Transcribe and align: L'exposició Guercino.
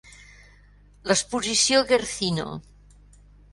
L'exposició 1.11 1.83
Guercino. 1.93 2.49